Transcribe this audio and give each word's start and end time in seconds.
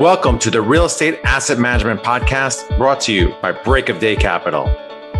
Welcome 0.00 0.38
to 0.38 0.50
the 0.50 0.62
Real 0.62 0.86
Estate 0.86 1.20
Asset 1.24 1.58
Management 1.58 2.02
Podcast 2.02 2.74
brought 2.78 3.02
to 3.02 3.12
you 3.12 3.34
by 3.42 3.52
Break 3.52 3.90
of 3.90 3.98
Day 3.98 4.16
Capital. 4.16 4.64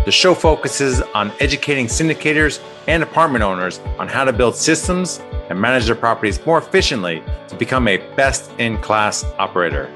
The 0.05 0.11
show 0.11 0.33
focuses 0.33 1.03
on 1.13 1.31
educating 1.39 1.85
syndicators 1.85 2.59
and 2.87 3.03
apartment 3.03 3.43
owners 3.43 3.77
on 3.99 4.07
how 4.07 4.23
to 4.23 4.33
build 4.33 4.55
systems 4.55 5.21
and 5.51 5.61
manage 5.61 5.85
their 5.85 5.93
properties 5.93 6.43
more 6.47 6.57
efficiently 6.57 7.21
to 7.47 7.55
become 7.57 7.87
a 7.87 7.97
best 8.15 8.49
in 8.57 8.79
class 8.79 9.23
operator. 9.37 9.87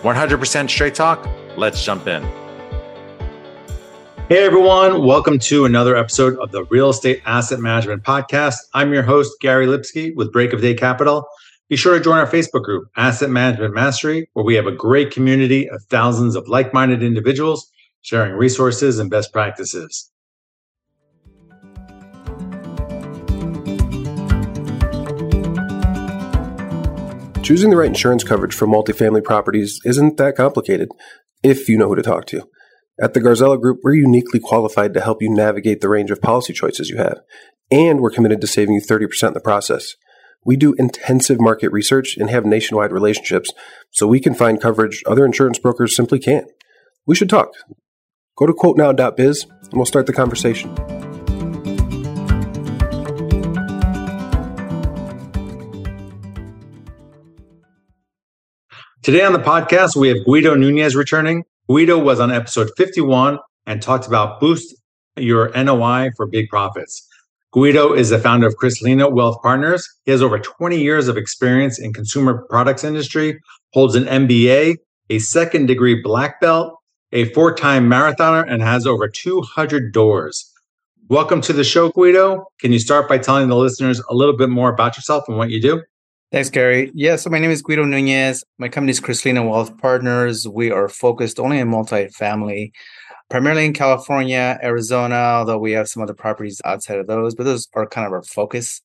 100% 0.00 0.70
straight 0.70 0.94
talk. 0.94 1.28
Let's 1.58 1.84
jump 1.84 2.06
in. 2.06 2.22
Hey 4.30 4.42
everyone, 4.46 5.04
welcome 5.04 5.38
to 5.40 5.66
another 5.66 5.96
episode 5.96 6.38
of 6.38 6.50
the 6.50 6.64
Real 6.70 6.88
Estate 6.88 7.20
Asset 7.26 7.60
Management 7.60 8.04
Podcast. 8.04 8.56
I'm 8.72 8.90
your 8.94 9.02
host, 9.02 9.38
Gary 9.42 9.66
Lipsky 9.66 10.14
with 10.14 10.32
Break 10.32 10.54
of 10.54 10.62
Day 10.62 10.72
Capital. 10.72 11.28
Be 11.70 11.76
sure 11.76 11.96
to 11.96 12.02
join 12.02 12.18
our 12.18 12.26
Facebook 12.26 12.64
group, 12.64 12.90
Asset 12.96 13.30
Management 13.30 13.72
Mastery, 13.72 14.28
where 14.32 14.44
we 14.44 14.56
have 14.56 14.66
a 14.66 14.72
great 14.72 15.12
community 15.12 15.70
of 15.70 15.84
thousands 15.84 16.34
of 16.34 16.48
like 16.48 16.74
minded 16.74 17.00
individuals 17.00 17.70
sharing 18.00 18.32
resources 18.32 18.98
and 18.98 19.08
best 19.08 19.32
practices. 19.32 20.10
Choosing 27.44 27.70
the 27.70 27.76
right 27.76 27.86
insurance 27.86 28.24
coverage 28.24 28.52
for 28.52 28.66
multifamily 28.66 29.22
properties 29.22 29.78
isn't 29.84 30.16
that 30.16 30.34
complicated 30.34 30.88
if 31.44 31.68
you 31.68 31.78
know 31.78 31.86
who 31.86 31.94
to 31.94 32.02
talk 32.02 32.26
to. 32.26 32.48
At 33.00 33.14
the 33.14 33.20
Garzella 33.20 33.60
Group, 33.60 33.78
we're 33.84 33.94
uniquely 33.94 34.40
qualified 34.40 34.92
to 34.94 35.00
help 35.00 35.22
you 35.22 35.32
navigate 35.32 35.82
the 35.82 35.88
range 35.88 36.10
of 36.10 36.20
policy 36.20 36.52
choices 36.52 36.90
you 36.90 36.96
have, 36.96 37.20
and 37.70 38.00
we're 38.00 38.10
committed 38.10 38.40
to 38.40 38.48
saving 38.48 38.74
you 38.74 38.80
30% 38.80 39.28
in 39.28 39.34
the 39.34 39.40
process. 39.40 39.94
We 40.44 40.56
do 40.56 40.74
intensive 40.78 41.40
market 41.40 41.70
research 41.70 42.16
and 42.16 42.30
have 42.30 42.46
nationwide 42.46 42.92
relationships, 42.92 43.50
so 43.90 44.06
we 44.06 44.20
can 44.20 44.34
find 44.34 44.60
coverage 44.60 45.02
other 45.06 45.26
insurance 45.26 45.58
brokers 45.58 45.94
simply 45.94 46.18
can't. 46.18 46.46
We 47.06 47.14
should 47.14 47.28
talk. 47.28 47.50
Go 48.36 48.46
to 48.46 48.54
quotenow.biz 48.54 49.44
and 49.44 49.74
we'll 49.74 49.84
start 49.84 50.06
the 50.06 50.14
conversation. 50.14 50.74
Today 59.02 59.24
on 59.24 59.32
the 59.32 59.38
podcast, 59.38 59.96
we 59.96 60.08
have 60.08 60.18
Guido 60.24 60.54
Nunez 60.54 60.94
returning. 60.94 61.44
Guido 61.68 61.98
was 61.98 62.20
on 62.20 62.30
episode 62.30 62.70
51 62.76 63.38
and 63.66 63.82
talked 63.82 64.06
about 64.06 64.40
boost 64.40 64.74
your 65.16 65.50
NOI 65.50 66.10
for 66.16 66.26
big 66.26 66.48
profits. 66.48 67.09
Guido 67.52 67.92
is 67.92 68.10
the 68.10 68.18
founder 68.20 68.46
of 68.46 68.54
Kristalina 68.54 69.10
Wealth 69.10 69.42
Partners. 69.42 69.88
He 70.04 70.12
has 70.12 70.22
over 70.22 70.38
20 70.38 70.80
years 70.80 71.08
of 71.08 71.16
experience 71.16 71.80
in 71.80 71.92
consumer 71.92 72.46
products 72.48 72.84
industry, 72.84 73.40
holds 73.72 73.96
an 73.96 74.04
MBA, 74.04 74.76
a 75.08 75.18
second 75.18 75.66
degree 75.66 76.00
black 76.00 76.40
belt, 76.40 76.78
a 77.10 77.24
four-time 77.32 77.90
marathoner, 77.90 78.48
and 78.48 78.62
has 78.62 78.86
over 78.86 79.08
200 79.08 79.92
doors. 79.92 80.48
Welcome 81.08 81.40
to 81.40 81.52
the 81.52 81.64
show, 81.64 81.90
Guido. 81.90 82.44
Can 82.60 82.72
you 82.72 82.78
start 82.78 83.08
by 83.08 83.18
telling 83.18 83.48
the 83.48 83.56
listeners 83.56 84.00
a 84.08 84.14
little 84.14 84.36
bit 84.36 84.48
more 84.48 84.72
about 84.72 84.96
yourself 84.96 85.24
and 85.26 85.36
what 85.36 85.50
you 85.50 85.60
do? 85.60 85.82
Thanks, 86.30 86.50
Gary. 86.50 86.92
Yeah, 86.94 87.16
so 87.16 87.30
my 87.30 87.40
name 87.40 87.50
is 87.50 87.62
Guido 87.62 87.84
Nunez. 87.84 88.44
My 88.58 88.68
company 88.68 88.92
is 88.92 89.00
Kristalina 89.00 89.50
Wealth 89.50 89.76
Partners. 89.78 90.46
We 90.46 90.70
are 90.70 90.88
focused 90.88 91.40
only 91.40 91.60
on 91.60 91.66
multifamily 91.66 92.70
primarily 93.30 93.64
in 93.64 93.72
California, 93.72 94.58
Arizona, 94.62 95.14
although 95.14 95.58
we 95.58 95.72
have 95.72 95.88
some 95.88 96.02
other 96.02 96.14
properties 96.14 96.60
outside 96.64 96.98
of 96.98 97.06
those, 97.06 97.34
but 97.34 97.44
those 97.44 97.68
are 97.74 97.86
kind 97.86 98.06
of 98.06 98.12
our 98.12 98.22
focus. 98.22 98.82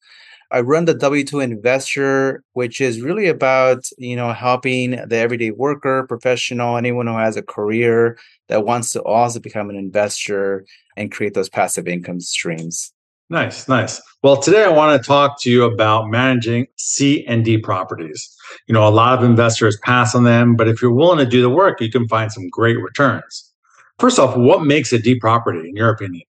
I 0.52 0.62
run 0.62 0.86
the 0.86 0.94
W2 0.94 1.44
Investor, 1.44 2.44
which 2.54 2.80
is 2.80 3.02
really 3.02 3.28
about, 3.28 3.84
you 3.98 4.16
know, 4.16 4.32
helping 4.32 4.92
the 4.92 5.18
everyday 5.18 5.50
worker, 5.50 6.06
professional, 6.08 6.78
anyone 6.78 7.08
who 7.08 7.18
has 7.18 7.36
a 7.36 7.42
career 7.42 8.18
that 8.48 8.64
wants 8.64 8.92
to 8.92 9.02
also 9.02 9.40
become 9.40 9.72
an 9.72 9.76
investor 9.76 10.64
and 10.96 11.12
create 11.12 11.34
those 11.34 11.50
passive 11.50 11.88
income 11.88 12.20
streams. 12.20 12.94
Nice, 13.32 13.68
nice. 13.68 14.00
Well, 14.22 14.38
today 14.38 14.64
I 14.64 14.70
want 14.70 15.02
to 15.02 15.06
talk 15.06 15.42
to 15.42 15.50
you 15.50 15.64
about 15.64 16.10
managing 16.10 16.68
C 16.78 17.26
and 17.26 17.44
D 17.44 17.58
properties. 17.58 18.30
You 18.68 18.74
know, 18.74 18.88
a 18.88 18.90
lot 18.90 19.18
of 19.18 19.26
investors 19.26 19.80
pass 19.82 20.14
on 20.14 20.26
them, 20.26 20.56
but 20.56 20.68
if 20.68 20.80
you're 20.80 20.94
willing 20.94 21.18
to 21.18 21.26
do 21.26 21.42
the 21.42 21.50
work, 21.50 21.82
you 21.82 21.92
can 21.92 22.08
find 22.08 22.32
some 22.32 22.48
great 22.50 22.80
returns. 22.80 23.52
First 24.00 24.20
off, 24.20 24.36
what 24.36 24.64
makes 24.64 24.92
a 24.92 25.00
D 25.00 25.16
property 25.20 25.70
in 25.70 25.76
your 25.76 25.90
opinion? 25.90 26.24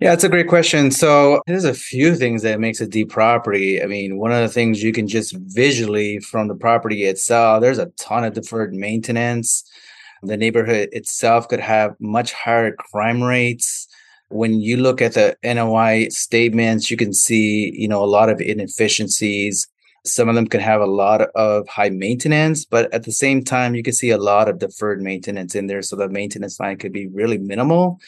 Yeah, 0.00 0.12
it's 0.12 0.24
a 0.24 0.28
great 0.28 0.48
question. 0.48 0.90
So 0.90 1.40
there's 1.46 1.64
a 1.64 1.72
few 1.72 2.16
things 2.16 2.42
that 2.42 2.58
makes 2.58 2.80
a 2.80 2.88
D 2.88 3.04
property. 3.04 3.80
I 3.80 3.86
mean, 3.86 4.18
one 4.18 4.32
of 4.32 4.40
the 4.40 4.48
things 4.48 4.82
you 4.82 4.92
can 4.92 5.06
just 5.06 5.36
visually 5.36 6.18
from 6.18 6.48
the 6.48 6.56
property 6.56 7.04
itself, 7.04 7.60
there's 7.60 7.78
a 7.78 7.86
ton 8.00 8.24
of 8.24 8.32
deferred 8.32 8.74
maintenance. 8.74 9.62
The 10.24 10.36
neighborhood 10.36 10.88
itself 10.90 11.46
could 11.48 11.60
have 11.60 11.94
much 12.00 12.32
higher 12.32 12.72
crime 12.72 13.22
rates. 13.22 13.86
When 14.28 14.60
you 14.60 14.76
look 14.76 15.00
at 15.00 15.14
the 15.14 15.36
NOI 15.44 16.08
statements, 16.08 16.90
you 16.90 16.96
can 16.96 17.12
see, 17.12 17.72
you 17.76 17.86
know, 17.86 18.02
a 18.02 18.06
lot 18.06 18.28
of 18.28 18.40
inefficiencies. 18.40 19.68
Some 20.04 20.28
of 20.28 20.34
them 20.34 20.46
can 20.46 20.60
have 20.60 20.80
a 20.80 20.86
lot 20.86 21.22
of 21.34 21.68
high 21.68 21.90
maintenance, 21.90 22.64
but 22.64 22.92
at 22.92 23.04
the 23.04 23.12
same 23.12 23.44
time, 23.44 23.74
you 23.74 23.82
can 23.82 23.92
see 23.92 24.10
a 24.10 24.18
lot 24.18 24.48
of 24.48 24.58
deferred 24.58 25.00
maintenance 25.00 25.54
in 25.54 25.68
there. 25.68 25.82
So 25.82 25.96
the 25.96 26.08
maintenance 26.08 26.58
line 26.58 26.78
could 26.78 26.92
be 26.92 27.06
really 27.06 27.38
minimal. 27.38 28.00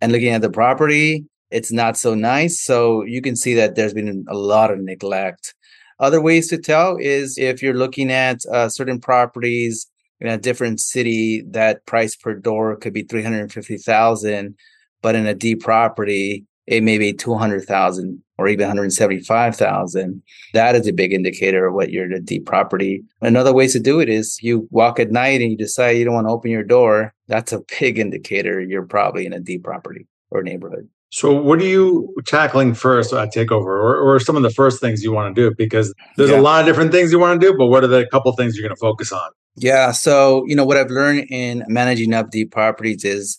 And 0.00 0.12
looking 0.12 0.30
at 0.30 0.42
the 0.42 0.50
property, 0.50 1.26
it's 1.50 1.72
not 1.72 1.96
so 1.96 2.14
nice. 2.14 2.60
So 2.60 3.04
you 3.04 3.22
can 3.22 3.36
see 3.36 3.54
that 3.54 3.74
there's 3.74 3.94
been 3.94 4.24
a 4.28 4.34
lot 4.34 4.70
of 4.70 4.80
neglect. 4.80 5.54
Other 6.00 6.20
ways 6.20 6.48
to 6.48 6.58
tell 6.58 6.96
is 6.96 7.38
if 7.38 7.62
you're 7.62 7.74
looking 7.74 8.12
at 8.12 8.44
uh, 8.52 8.68
certain 8.68 9.00
properties 9.00 9.88
in 10.20 10.28
a 10.28 10.38
different 10.38 10.80
city, 10.80 11.42
that 11.48 11.84
price 11.86 12.14
per 12.16 12.34
door 12.34 12.76
could 12.76 12.92
be 12.92 13.02
350,000, 13.02 14.56
but 15.02 15.14
in 15.14 15.26
a 15.26 15.34
D 15.34 15.54
property, 15.54 16.44
it 16.68 16.82
may 16.82 16.98
be 16.98 17.12
200,000 17.12 18.22
or 18.36 18.46
even 18.46 18.66
175,000. 18.66 20.22
That 20.52 20.76
is 20.76 20.86
a 20.86 20.92
big 20.92 21.12
indicator 21.12 21.66
of 21.66 21.74
what 21.74 21.90
you're 21.90 22.12
a 22.12 22.20
D 22.20 22.40
property. 22.40 23.02
Another 23.20 23.52
way 23.52 23.66
to 23.68 23.80
do 23.80 24.00
it 24.00 24.08
is 24.08 24.38
you 24.42 24.68
walk 24.70 25.00
at 25.00 25.10
night 25.10 25.40
and 25.40 25.50
you 25.50 25.56
decide 25.56 25.96
you 25.96 26.04
don't 26.04 26.14
want 26.14 26.26
to 26.26 26.32
open 26.32 26.50
your 26.50 26.62
door. 26.62 27.14
That's 27.26 27.52
a 27.52 27.62
big 27.80 27.98
indicator 27.98 28.60
you're 28.60 28.86
probably 28.86 29.26
in 29.26 29.32
a 29.32 29.40
D 29.40 29.58
property 29.58 30.06
or 30.30 30.42
neighborhood. 30.42 30.88
So, 31.10 31.32
what 31.32 31.58
are 31.60 31.64
you 31.64 32.14
tackling 32.26 32.74
first 32.74 33.14
at 33.14 33.32
Takeover, 33.32 33.64
or, 33.64 33.96
or 33.96 34.20
some 34.20 34.36
of 34.36 34.42
the 34.42 34.50
first 34.50 34.78
things 34.78 35.02
you 35.02 35.10
want 35.10 35.34
to 35.34 35.40
do? 35.40 35.54
Because 35.56 35.94
there's 36.16 36.28
yeah. 36.28 36.38
a 36.38 36.42
lot 36.42 36.60
of 36.60 36.66
different 36.66 36.92
things 36.92 37.10
you 37.10 37.18
want 37.18 37.40
to 37.40 37.46
do, 37.46 37.56
but 37.56 37.68
what 37.68 37.82
are 37.82 37.86
the 37.88 38.06
couple 38.10 38.30
things 38.32 38.56
you're 38.56 38.68
going 38.68 38.76
to 38.76 38.80
focus 38.80 39.10
on? 39.10 39.30
Yeah. 39.56 39.90
So, 39.92 40.44
you 40.46 40.54
know, 40.54 40.66
what 40.66 40.76
I've 40.76 40.90
learned 40.90 41.26
in 41.30 41.64
managing 41.66 42.12
up 42.12 42.30
D 42.30 42.44
properties 42.44 43.04
is 43.04 43.38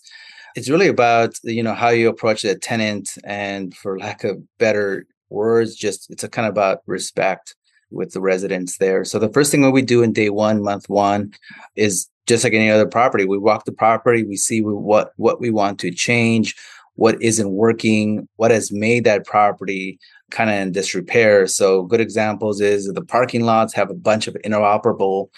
it's 0.56 0.70
really 0.70 0.88
about 0.88 1.34
you 1.44 1.62
know 1.62 1.74
how 1.74 1.88
you 1.88 2.08
approach 2.08 2.42
the 2.42 2.54
tenant 2.54 3.10
and 3.24 3.74
for 3.74 3.98
lack 3.98 4.24
of 4.24 4.38
better 4.58 5.06
words 5.28 5.74
just 5.74 6.10
it's 6.10 6.24
a 6.24 6.28
kind 6.28 6.46
of 6.46 6.52
about 6.52 6.82
respect 6.86 7.54
with 7.90 8.12
the 8.12 8.20
residents 8.20 8.78
there. 8.78 9.04
So 9.04 9.18
the 9.18 9.32
first 9.32 9.50
thing 9.50 9.62
that 9.62 9.72
we 9.72 9.82
do 9.82 10.02
in 10.02 10.12
day 10.12 10.30
one 10.30 10.62
month 10.62 10.88
one 10.88 11.32
is 11.76 12.08
just 12.26 12.44
like 12.44 12.52
any 12.52 12.70
other 12.70 12.86
property 12.86 13.24
we 13.24 13.38
walk 13.38 13.64
the 13.64 13.72
property 13.72 14.22
we 14.22 14.36
see 14.36 14.60
what 14.60 15.12
what 15.16 15.40
we 15.40 15.50
want 15.50 15.80
to 15.80 15.90
change 15.90 16.54
what 16.94 17.20
isn't 17.22 17.52
working 17.52 18.28
what 18.36 18.50
has 18.50 18.70
made 18.70 19.04
that 19.04 19.24
property 19.24 19.98
kind 20.30 20.50
of 20.50 20.56
in 20.56 20.72
disrepair. 20.72 21.46
So 21.46 21.82
good 21.82 22.00
examples 22.00 22.60
is 22.60 22.86
the 22.92 23.04
parking 23.04 23.44
lots 23.44 23.74
have 23.74 23.90
a 23.90 23.94
bunch 23.94 24.28
of 24.28 24.36
inoperable 24.44 25.30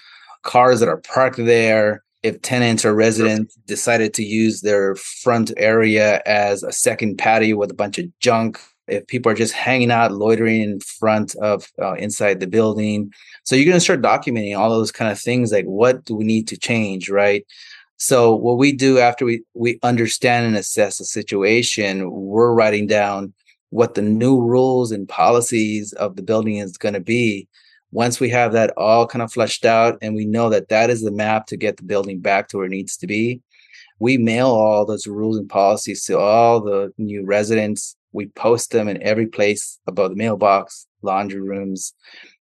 cars 0.43 0.81
that 0.81 0.89
are 0.89 0.99
parked 0.99 1.39
there 1.39 2.02
if 2.23 2.41
tenants 2.43 2.85
or 2.85 2.95
residents 2.95 3.55
decided 3.67 4.15
to 4.15 4.23
use 4.23 4.61
their 4.61 4.95
front 4.95 5.53
area 5.57 6.23
as 6.25 6.63
a 6.63 6.73
second 6.73 7.19
patio 7.19 7.57
with 7.57 7.71
a 7.71 7.75
bunch 7.75 7.99
of 7.99 8.07
junk 8.21 8.59
if 8.89 9.07
people 9.07 9.31
are 9.31 9.37
just 9.37 9.55
hanging 9.55 9.91
out 9.91 10.13
loitering 10.13 10.61
in 10.61 10.81
front 10.81 11.35
of 11.37 11.67
uh, 11.81 11.95
inside 11.95 12.41
the 12.41 12.47
building. 12.47 13.13
So 13.45 13.57
you're 13.57 13.65
going 13.65 13.77
to 13.77 13.81
start 13.81 14.03
documenting 14.03 14.57
all 14.57 14.71
those 14.71 14.93
kind 14.93 15.11
of 15.11 15.21
things 15.21 15.53
like 15.53 15.65
what 15.65 16.05
do 16.05 16.15
we 16.15 16.25
need 16.25 16.49
to 16.49 16.59
change 16.59 17.09
right? 17.09 17.47
So 17.97 18.35
what 18.35 18.59
we 18.59 18.73
do 18.73 18.99
after 18.99 19.25
we 19.25 19.43
we 19.55 19.79
understand 19.83 20.47
and 20.47 20.57
assess 20.57 20.99
the 20.99 21.05
situation 21.05 22.11
we're 22.11 22.53
writing 22.53 22.87
down 22.87 23.33
what 23.71 23.95
the 23.95 24.03
new 24.03 24.41
rules 24.41 24.93
and 24.93 25.09
policies 25.09 25.93
of 25.95 26.17
the 26.17 26.23
building 26.23 26.57
is 26.57 26.77
going 26.77 26.95
to 26.95 27.01
be 27.01 27.49
once 27.93 28.19
we 28.19 28.31
have 28.31 28.53
that 28.53 28.73
all 28.77 29.07
kind 29.07 29.23
of 29.23 29.31
fleshed 29.31 29.67
out 29.67 29.99
and 30.01 30.15
we 30.15 30.25
know 30.25 30.49
that 30.49 30.71
that 30.71 30.89
is 30.89 31.03
the 31.03 31.11
map 31.13 31.47
to 31.47 31.59
get 31.59 31.77
the 31.77 31.83
building 31.83 32.21
back 32.21 32.49
to 32.49 32.57
where 32.57 32.67
it 32.67 32.71
needs 32.71 32.97
to 32.97 33.07
be, 33.07 33.41
we 33.99 34.17
mail 34.17 34.49
all 34.49 34.87
those 34.87 35.07
rules 35.07 35.37
and 35.37 35.49
policies 35.49 36.03
to 36.05 36.19
all 36.19 36.61
the 36.61 36.91
new 36.97 37.25
residents. 37.25 37.95
We 38.13 38.27
post 38.29 38.71
them 38.71 38.89
in 38.89 39.03
every 39.03 39.27
place 39.27 39.79
above 39.87 40.11
the 40.11 40.17
mailbox, 40.17 40.87
laundry 41.03 41.43
rooms, 41.43 41.93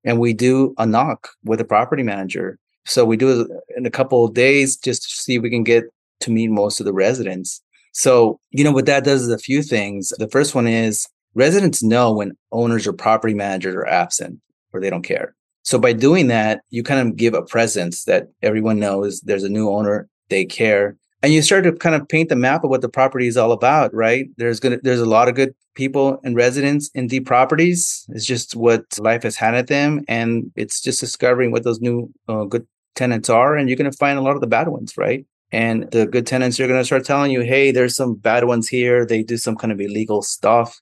and 0.06 0.18
we 0.18 0.34
do 0.34 0.74
a 0.78 0.86
knock 0.86 1.30
with 1.44 1.60
the 1.60 1.66
property 1.66 2.04
manager. 2.04 2.58
So 2.86 3.04
we 3.06 3.18
do 3.18 3.42
it 3.42 3.48
in 3.78 3.86
a 3.86 3.92
couple 3.92 4.26
of 4.26 4.34
days 4.34 4.78
just 4.78 5.04
to 5.04 5.10
see 5.10 5.36
if 5.36 5.42
we 5.42 5.50
can 5.50 5.64
get 5.64 5.84
to 6.22 6.32
meet 6.32 6.50
most 6.50 6.80
of 6.80 6.86
the 6.86 6.94
residents. 6.94 7.62
So, 7.92 8.40
you 8.52 8.64
know, 8.64 8.72
what 8.72 8.86
that 8.86 9.04
does 9.04 9.24
is 9.24 9.30
a 9.30 9.38
few 9.38 9.62
things. 9.62 10.14
The 10.18 10.30
first 10.30 10.56
one 10.56 10.68
is 10.68 11.06
residents 11.36 11.84
know 11.84 12.14
when 12.14 12.38
owners 12.52 12.88
or 12.88 12.94
property 12.94 13.34
managers 13.34 13.76
are 13.76 13.86
absent 13.86 14.40
or 14.74 14.82
they 14.82 14.90
don't 14.90 15.04
care. 15.04 15.36
So 15.64 15.80
by 15.80 15.94
doing 15.94 16.28
that, 16.28 16.62
you 16.70 16.84
kind 16.84 17.08
of 17.08 17.16
give 17.16 17.34
a 17.34 17.42
presence 17.42 18.04
that 18.04 18.28
everyone 18.42 18.80
knows 18.80 19.22
there's 19.22 19.44
a 19.44 19.50
new 19.50 19.70
owner, 19.70 20.10
they 20.30 20.46
care. 20.46 20.98
And 21.22 21.32
you 21.32 21.42
start 21.42 21.64
to 21.64 21.72
kind 21.72 21.96
of 21.96 22.08
paint 22.10 22.28
the 22.28 22.36
map 22.36 22.66
of 22.66 22.70
what 22.70 22.82
the 22.82 22.90
property 22.90 23.28
is 23.28 23.38
all 23.38 23.54
about, 23.54 23.94
right? 23.94 24.28
There's 24.36 24.60
gonna 24.60 24.80
there's 24.84 25.00
a 25.00 25.06
lot 25.06 25.30
of 25.30 25.36
good 25.36 25.56
people 25.74 26.20
and 26.26 26.36
residents 26.36 26.90
in 26.94 27.08
D 27.08 27.22
properties. 27.22 28.06
It's 28.10 28.26
just 28.26 28.58
what 28.58 28.84
life 29.00 29.24
has 29.24 29.38
handed 29.38 29.68
them, 29.68 30.04
and 30.10 30.52
it's 30.58 30.82
just 30.82 31.00
discovering 31.00 31.52
what 31.52 31.64
those 31.64 31.80
new 31.80 32.12
uh, 32.28 32.44
good 32.44 32.68
tenants 32.96 33.30
are, 33.30 33.56
and 33.56 33.70
you're 33.70 33.78
gonna 33.78 33.94
find 33.94 34.20
a 34.20 34.22
lot 34.22 34.36
of 34.36 34.42
the 34.42 34.48
bad 34.48 34.68
ones, 34.68 34.98
right? 34.98 35.26
And 35.54 35.90
the 35.92 36.06
good 36.08 36.28
tenants 36.28 36.60
are 36.60 36.68
gonna 36.68 36.84
start 36.84 37.06
telling 37.06 37.32
you, 37.32 37.40
hey, 37.40 37.72
there's 37.72 37.96
some 37.96 38.16
bad 38.16 38.44
ones 38.44 38.68
here. 38.68 39.06
They 39.06 39.24
do 39.24 39.38
some 39.38 39.56
kind 39.56 39.72
of 39.72 39.80
illegal 39.80 40.24
stuff. 40.24 40.78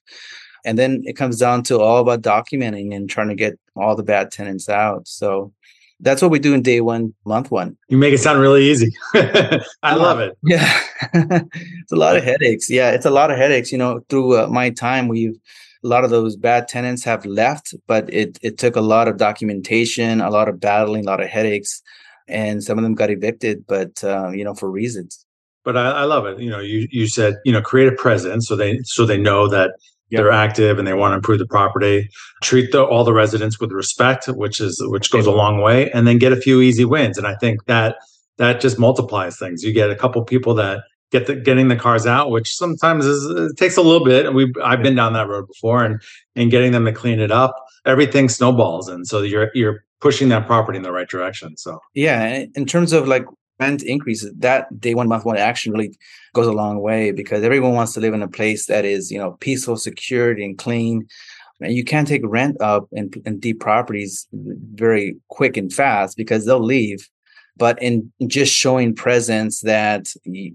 And 0.64 0.78
then 0.78 1.02
it 1.04 1.16
comes 1.16 1.38
down 1.38 1.62
to 1.64 1.80
all 1.80 2.00
about 2.00 2.22
documenting 2.22 2.94
and 2.94 3.10
trying 3.10 3.28
to 3.28 3.34
get 3.34 3.58
all 3.74 3.96
the 3.96 4.02
bad 4.02 4.30
tenants 4.30 4.68
out. 4.68 5.08
So 5.08 5.52
that's 6.00 6.20
what 6.20 6.30
we 6.30 6.38
do 6.38 6.54
in 6.54 6.62
day 6.62 6.80
one, 6.80 7.14
month 7.24 7.50
one. 7.50 7.76
You 7.88 7.96
make 7.96 8.12
it 8.12 8.18
sound 8.18 8.40
really 8.40 8.64
easy. 8.64 8.92
I 9.14 9.94
love 9.94 10.18
it. 10.18 10.36
Yeah. 10.42 10.80
it's 11.14 11.92
a 11.92 11.96
lot 11.96 12.16
of 12.16 12.24
headaches. 12.24 12.68
Yeah, 12.68 12.90
it's 12.90 13.06
a 13.06 13.10
lot 13.10 13.30
of 13.30 13.38
headaches. 13.38 13.72
You 13.72 13.78
know, 13.78 14.00
through 14.08 14.38
uh, 14.38 14.46
my 14.48 14.70
time, 14.70 15.08
we've 15.08 15.36
a 15.84 15.88
lot 15.88 16.04
of 16.04 16.10
those 16.10 16.36
bad 16.36 16.68
tenants 16.68 17.04
have 17.04 17.24
left, 17.24 17.74
but 17.86 18.12
it 18.12 18.38
it 18.42 18.58
took 18.58 18.76
a 18.76 18.80
lot 18.80 19.08
of 19.08 19.16
documentation, 19.16 20.20
a 20.20 20.30
lot 20.30 20.48
of 20.48 20.60
battling, 20.60 21.04
a 21.04 21.08
lot 21.08 21.20
of 21.20 21.28
headaches, 21.28 21.82
and 22.28 22.62
some 22.62 22.78
of 22.78 22.84
them 22.84 22.94
got 22.94 23.10
evicted, 23.10 23.64
but 23.66 24.02
uh, 24.04 24.30
you 24.30 24.44
know, 24.44 24.54
for 24.54 24.70
reasons. 24.70 25.24
But 25.64 25.76
I, 25.76 25.90
I 25.90 26.04
love 26.04 26.26
it. 26.26 26.40
You 26.40 26.50
know, 26.50 26.60
you 26.60 26.88
you 26.90 27.06
said 27.06 27.34
you 27.44 27.52
know 27.52 27.62
create 27.62 27.92
a 27.92 27.96
presence 27.96 28.48
so 28.48 28.56
they 28.56 28.80
so 28.84 29.04
they 29.06 29.18
know 29.18 29.48
that 29.48 29.72
Yep. 30.12 30.18
They're 30.18 30.30
active 30.30 30.78
and 30.78 30.86
they 30.86 30.92
want 30.92 31.12
to 31.12 31.16
improve 31.16 31.38
the 31.38 31.46
property. 31.46 32.10
Treat 32.42 32.70
the, 32.70 32.84
all 32.84 33.02
the 33.02 33.14
residents 33.14 33.58
with 33.58 33.72
respect, 33.72 34.26
which 34.26 34.60
is 34.60 34.78
which 34.88 35.10
goes 35.10 35.26
a 35.26 35.30
long 35.30 35.62
way, 35.62 35.90
and 35.92 36.06
then 36.06 36.18
get 36.18 36.32
a 36.32 36.36
few 36.36 36.60
easy 36.60 36.84
wins. 36.84 37.16
And 37.16 37.26
I 37.26 37.34
think 37.36 37.64
that 37.64 37.96
that 38.36 38.60
just 38.60 38.78
multiplies 38.78 39.38
things. 39.38 39.64
You 39.64 39.72
get 39.72 39.90
a 39.90 39.96
couple 39.96 40.22
people 40.22 40.54
that 40.56 40.82
get 41.12 41.26
the 41.26 41.34
getting 41.34 41.68
the 41.68 41.76
cars 41.76 42.06
out, 42.06 42.30
which 42.30 42.54
sometimes 42.54 43.06
is 43.06 43.24
it 43.24 43.56
takes 43.56 43.78
a 43.78 43.82
little 43.82 44.04
bit. 44.04 44.26
And 44.26 44.34
we 44.34 44.52
I've 44.62 44.82
been 44.82 44.94
down 44.94 45.14
that 45.14 45.28
road 45.28 45.46
before, 45.48 45.82
and 45.82 45.98
and 46.36 46.50
getting 46.50 46.72
them 46.72 46.84
to 46.84 46.92
clean 46.92 47.18
it 47.18 47.30
up, 47.30 47.56
everything 47.86 48.28
snowballs, 48.28 48.88
and 48.88 49.06
so 49.06 49.22
you're 49.22 49.50
you're 49.54 49.82
pushing 50.02 50.28
that 50.28 50.46
property 50.46 50.76
in 50.76 50.82
the 50.82 50.92
right 50.92 51.08
direction. 51.08 51.56
So 51.56 51.78
yeah, 51.94 52.44
in 52.54 52.66
terms 52.66 52.92
of 52.92 53.08
like 53.08 53.24
rent 53.62 53.82
increases, 53.82 54.32
that 54.38 54.60
day 54.80 54.94
one 54.94 55.08
month 55.08 55.24
one 55.24 55.36
action 55.36 55.72
really 55.72 55.96
goes 56.34 56.46
a 56.46 56.52
long 56.52 56.80
way 56.80 57.12
because 57.12 57.42
everyone 57.42 57.74
wants 57.74 57.92
to 57.94 58.00
live 58.00 58.14
in 58.14 58.22
a 58.22 58.28
place 58.28 58.66
that 58.66 58.84
is, 58.84 59.10
you 59.10 59.18
know, 59.18 59.32
peaceful, 59.40 59.76
secured, 59.76 60.38
and 60.38 60.58
clean. 60.58 61.06
And 61.60 61.74
you 61.74 61.84
can't 61.84 62.08
take 62.08 62.22
rent 62.24 62.56
up 62.60 62.88
in, 62.92 63.10
in 63.24 63.38
D 63.38 63.54
properties 63.54 64.26
very 64.32 65.16
quick 65.28 65.56
and 65.56 65.72
fast 65.72 66.16
because 66.16 66.44
they'll 66.44 66.68
leave. 66.76 67.08
But 67.56 67.80
in 67.82 68.10
just 68.26 68.52
showing 68.52 68.94
presence 68.94 69.60
that 69.60 70.06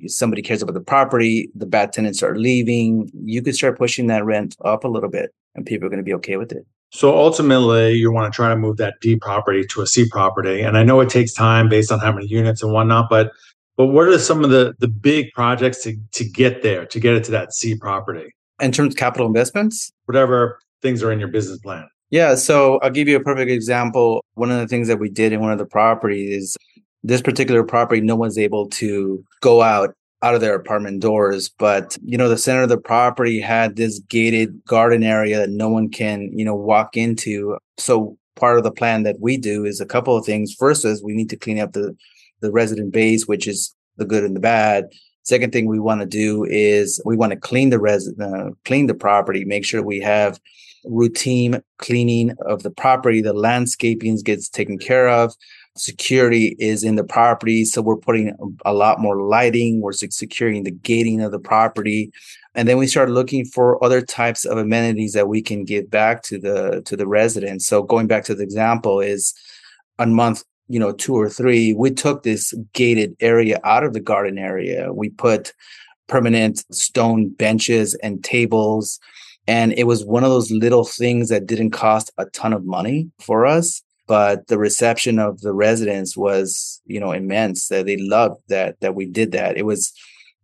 somebody 0.07 0.41
cares 0.41 0.61
about 0.61 0.73
the 0.73 0.81
property, 0.81 1.49
the 1.55 1.67
bad 1.67 1.93
tenants 1.93 2.23
are 2.23 2.35
leaving, 2.35 3.09
you 3.23 3.41
could 3.41 3.55
start 3.55 3.77
pushing 3.77 4.07
that 4.07 4.25
rent 4.25 4.57
up 4.65 4.83
a 4.83 4.87
little 4.87 5.09
bit 5.09 5.31
and 5.55 5.65
people 5.65 5.85
are 5.85 5.89
going 5.89 6.03
to 6.03 6.11
be 6.11 6.15
okay 6.15 6.37
with 6.37 6.51
it. 6.51 6.65
So 6.91 7.17
ultimately, 7.17 7.93
you 7.93 8.11
want 8.11 8.31
to 8.31 8.35
try 8.35 8.49
to 8.49 8.55
move 8.55 8.77
that 8.77 8.95
D 9.01 9.17
property 9.17 9.65
to 9.71 9.81
a 9.81 9.87
C 9.87 10.07
property. 10.09 10.61
And 10.61 10.77
I 10.77 10.83
know 10.83 10.99
it 11.01 11.09
takes 11.09 11.33
time 11.33 11.69
based 11.69 11.91
on 11.91 11.99
how 11.99 12.11
many 12.11 12.27
units 12.27 12.63
and 12.63 12.71
whatnot, 12.71 13.09
but 13.09 13.31
but 13.75 13.87
what 13.87 14.07
are 14.07 14.19
some 14.19 14.43
of 14.43 14.49
the 14.49 14.73
the 14.79 14.87
big 14.87 15.31
projects 15.33 15.83
to 15.83 15.95
to 16.13 16.23
get 16.23 16.63
there, 16.63 16.85
to 16.85 16.99
get 16.99 17.13
it 17.13 17.23
to 17.25 17.31
that 17.31 17.53
C 17.53 17.75
property? 17.75 18.33
In 18.59 18.71
terms 18.71 18.93
of 18.93 18.97
capital 18.97 19.27
investments? 19.27 19.91
Whatever 20.05 20.59
things 20.81 21.03
are 21.03 21.11
in 21.11 21.19
your 21.19 21.27
business 21.27 21.59
plan. 21.59 21.87
Yeah. 22.09 22.35
So 22.35 22.79
I'll 22.79 22.89
give 22.89 23.07
you 23.07 23.17
a 23.17 23.23
perfect 23.23 23.51
example. 23.51 24.23
One 24.35 24.49
of 24.49 24.59
the 24.59 24.67
things 24.67 24.87
that 24.87 24.97
we 24.97 25.09
did 25.09 25.33
in 25.33 25.41
one 25.41 25.51
of 25.51 25.57
the 25.57 25.65
properties 25.65 26.45
is 26.45 26.57
this 27.03 27.21
particular 27.21 27.63
property, 27.63 28.01
no 28.01 28.15
one's 28.15 28.37
able 28.37 28.69
to 28.69 29.23
go 29.41 29.61
out 29.61 29.93
out 30.23 30.33
of 30.33 30.41
their 30.41 30.55
apartment 30.55 30.99
doors 30.99 31.49
but 31.59 31.95
you 32.03 32.17
know 32.17 32.27
the 32.27 32.37
center 32.37 32.63
of 32.63 32.69
the 32.69 32.77
property 32.77 33.39
had 33.39 33.75
this 33.75 33.99
gated 33.99 34.63
garden 34.65 35.03
area 35.03 35.37
that 35.37 35.49
no 35.49 35.69
one 35.69 35.89
can 35.89 36.29
you 36.33 36.45
know 36.45 36.55
walk 36.55 36.97
into. 36.97 37.57
So 37.77 38.17
part 38.35 38.57
of 38.57 38.63
the 38.63 38.71
plan 38.71 39.03
that 39.03 39.19
we 39.19 39.37
do 39.37 39.65
is 39.65 39.79
a 39.79 39.85
couple 39.85 40.15
of 40.15 40.25
things. 40.25 40.53
First 40.53 40.85
is 40.85 41.03
we 41.03 41.13
need 41.13 41.29
to 41.29 41.37
clean 41.37 41.59
up 41.59 41.73
the 41.73 41.95
the 42.41 42.51
resident 42.51 42.93
base 42.93 43.27
which 43.27 43.47
is 43.47 43.75
the 43.97 44.05
good 44.05 44.23
and 44.23 44.35
the 44.35 44.39
bad. 44.39 44.85
Second 45.23 45.51
thing 45.51 45.67
we 45.67 45.79
want 45.79 46.01
to 46.01 46.07
do 46.07 46.45
is 46.45 47.01
we 47.05 47.17
want 47.17 47.31
to 47.31 47.39
clean 47.39 47.69
the 47.69 47.79
res 47.79 48.11
uh, 48.19 48.49
clean 48.65 48.87
the 48.87 48.93
property 48.93 49.45
make 49.45 49.65
sure 49.65 49.83
we 49.83 49.99
have 49.99 50.39
routine 50.85 51.61
cleaning 51.79 52.33
of 52.45 52.63
the 52.63 52.71
property. 52.71 53.21
The 53.21 53.33
landscaping 53.33 54.17
gets 54.17 54.49
taken 54.49 54.77
care 54.77 55.09
of 55.09 55.33
security 55.79 56.55
is 56.59 56.83
in 56.83 56.95
the 56.95 57.03
property. 57.03 57.65
So 57.65 57.81
we're 57.81 57.97
putting 57.97 58.33
a 58.65 58.73
lot 58.73 58.99
more 58.99 59.21
lighting, 59.21 59.81
we're 59.81 59.93
securing 59.93 60.63
the 60.63 60.71
gating 60.71 61.21
of 61.21 61.31
the 61.31 61.39
property. 61.39 62.11
And 62.55 62.67
then 62.67 62.77
we 62.77 62.87
start 62.87 63.09
looking 63.09 63.45
for 63.45 63.83
other 63.83 64.01
types 64.01 64.45
of 64.45 64.57
amenities 64.57 65.13
that 65.13 65.27
we 65.27 65.41
can 65.41 65.63
give 65.63 65.89
back 65.89 66.23
to 66.23 66.39
the 66.39 66.81
to 66.85 66.95
the 66.95 67.07
residents. 67.07 67.67
So 67.67 67.83
going 67.83 68.07
back 68.07 68.23
to 68.25 68.35
the 68.35 68.43
example 68.43 68.99
is 68.99 69.33
on 69.99 70.13
month 70.13 70.43
you 70.67 70.79
know 70.79 70.91
two 70.91 71.15
or 71.15 71.29
three 71.29 71.73
we 71.73 71.91
took 71.91 72.23
this 72.23 72.53
gated 72.73 73.15
area 73.19 73.59
out 73.63 73.83
of 73.83 73.93
the 73.93 73.99
garden 73.99 74.37
area 74.37 74.91
we 74.93 75.09
put 75.09 75.53
permanent 76.07 76.63
stone 76.73 77.29
benches 77.29 77.95
and 77.95 78.23
tables 78.23 78.99
and 79.47 79.73
it 79.73 79.85
was 79.85 80.05
one 80.05 80.23
of 80.23 80.29
those 80.29 80.51
little 80.51 80.83
things 80.83 81.29
that 81.29 81.45
didn't 81.47 81.71
cost 81.71 82.11
a 82.17 82.25
ton 82.25 82.53
of 82.53 82.65
money 82.65 83.09
for 83.19 83.45
us 83.45 83.81
but 84.07 84.47
the 84.47 84.57
reception 84.57 85.19
of 85.19 85.41
the 85.41 85.53
residents 85.53 86.17
was 86.17 86.81
you 86.85 86.99
know 86.99 87.11
immense 87.11 87.67
that 87.67 87.85
they 87.85 87.97
loved 87.97 88.41
that 88.49 88.79
that 88.81 88.95
we 88.95 89.05
did 89.05 89.31
that. 89.33 89.57
It 89.57 89.65
was 89.65 89.93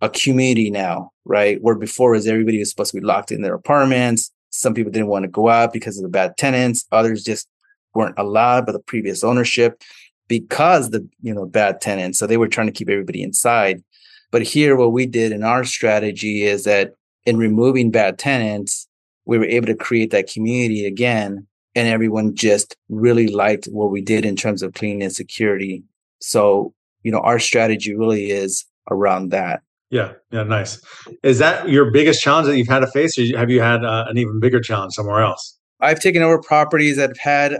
a 0.01 0.09
community 0.09 0.69
now 0.69 1.13
right? 1.25 1.61
Where 1.61 1.75
before 1.75 2.11
was 2.11 2.27
everybody 2.27 2.59
was 2.59 2.69
supposed 2.69 2.91
to 2.91 2.99
be 2.99 3.05
locked 3.05 3.31
in 3.31 3.41
their 3.41 3.55
apartments. 3.55 4.31
Some 4.49 4.73
people 4.73 4.91
didn't 4.91 5.07
want 5.07 5.23
to 5.23 5.29
go 5.29 5.49
out 5.49 5.73
because 5.73 5.97
of 5.97 6.03
the 6.03 6.09
bad 6.09 6.37
tenants. 6.37 6.85
Others 6.91 7.23
just 7.23 7.47
weren't 7.93 8.17
allowed 8.17 8.65
by 8.65 8.71
the 8.71 8.79
previous 8.79 9.23
ownership 9.23 9.81
because 10.27 10.89
the 10.89 11.07
you 11.21 11.33
know 11.33 11.45
bad 11.45 11.81
tenants. 11.81 12.19
So 12.19 12.27
they 12.27 12.37
were 12.37 12.47
trying 12.47 12.67
to 12.67 12.73
keep 12.73 12.89
everybody 12.89 13.23
inside. 13.23 13.83
But 14.31 14.43
here 14.43 14.75
what 14.75 14.93
we 14.93 15.05
did 15.05 15.31
in 15.31 15.43
our 15.43 15.63
strategy 15.63 16.43
is 16.43 16.63
that 16.63 16.93
in 17.25 17.37
removing 17.37 17.91
bad 17.91 18.17
tenants 18.17 18.87
we 19.25 19.37
were 19.37 19.45
able 19.45 19.67
to 19.67 19.75
create 19.75 20.11
that 20.11 20.29
community 20.29 20.85
again 20.85 21.47
and 21.75 21.87
everyone 21.87 22.35
just 22.35 22.75
really 22.89 23.27
liked 23.27 23.65
what 23.65 23.91
we 23.91 24.01
did 24.01 24.25
in 24.25 24.35
terms 24.35 24.61
of 24.61 24.73
cleaning 24.73 25.03
and 25.03 25.13
security. 25.13 25.83
So, 26.19 26.73
you 27.03 27.11
know, 27.11 27.19
our 27.19 27.39
strategy 27.39 27.95
really 27.95 28.31
is 28.31 28.65
around 28.89 29.29
that. 29.29 29.61
Yeah, 29.89 30.13
yeah, 30.31 30.43
nice. 30.43 30.81
Is 31.21 31.37
that 31.39 31.69
your 31.69 31.91
biggest 31.91 32.21
challenge 32.21 32.47
that 32.47 32.57
you've 32.57 32.67
had 32.67 32.79
to 32.79 32.87
face, 32.87 33.17
or 33.17 33.37
have 33.37 33.51
you 33.51 33.61
had 33.61 33.85
uh, 33.85 34.05
an 34.07 34.17
even 34.17 34.39
bigger 34.39 34.59
challenge 34.59 34.93
somewhere 34.93 35.21
else? 35.21 35.57
I've 35.81 35.99
taken 35.99 36.23
over 36.23 36.41
properties 36.41 36.97
that 36.97 37.09
have 37.09 37.17
had 37.19 37.59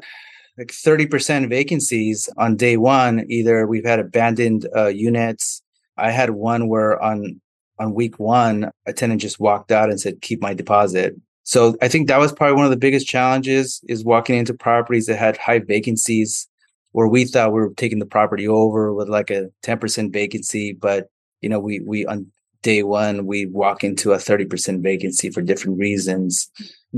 like 0.58 0.70
30% 0.70 1.50
vacancies 1.50 2.30
on 2.38 2.56
day 2.56 2.78
one. 2.78 3.26
Either 3.30 3.68
we've 3.68 3.86
had 3.86 4.00
abandoned 4.00 4.68
uh, 4.76 4.88
units. 4.88 5.62
I 5.98 6.12
had 6.12 6.32
one 6.32 6.70
where 6.70 7.02
on 7.02 7.40
on 7.80 7.94
week 7.94 8.20
one, 8.20 8.72
a 8.86 8.94
tenant 8.94 9.22
just 9.22 9.40
walked 9.40 9.72
out 9.72 9.90
and 9.90 10.00
said, 10.00 10.22
"Keep 10.22 10.42
my 10.42 10.54
deposit." 10.54 11.16
So 11.44 11.76
I 11.82 11.88
think 11.88 12.08
that 12.08 12.20
was 12.20 12.32
probably 12.32 12.56
one 12.56 12.66
of 12.66 12.72
the 12.72 12.78
biggest 12.78 13.06
challenges 13.06 13.82
is 13.88 14.04
walking 14.04 14.38
into 14.38 14.54
properties 14.54 15.08
that 15.08 15.20
had 15.20 15.38
high 15.38 15.60
vacancies 15.60 16.48
where 16.94 17.08
we 17.08 17.26
thought 17.26 17.52
we 17.52 17.60
were 17.60 17.74
taking 17.76 18.00
the 18.00 18.06
property 18.06 18.48
over 18.48 18.94
with 18.94 19.10
like 19.10 19.30
a 19.30 19.50
10% 19.64 20.14
vacancy, 20.14 20.74
but 20.74 21.10
you 21.42 21.50
know, 21.50 21.60
we 21.60 21.82
we 21.86 22.06
on 22.06 22.32
day 22.62 22.82
one 22.82 23.26
we 23.26 23.46
walk 23.48 23.84
into 23.84 24.14
a 24.14 24.18
30% 24.18 24.82
vacancy 24.82 25.30
for 25.30 25.42
different 25.42 25.78
reasons. 25.78 26.50